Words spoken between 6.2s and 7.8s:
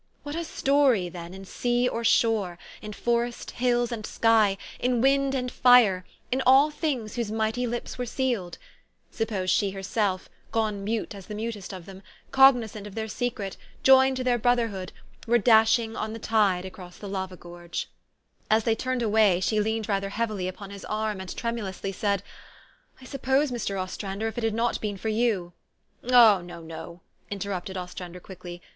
in all things whose mighty